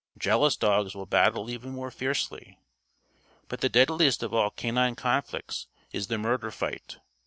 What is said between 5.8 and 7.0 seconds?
is the "murder fight."